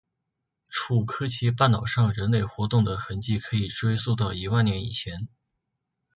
[0.67, 5.27] 楚科奇半岛上人类活动的痕迹可以追溯到一万年以前。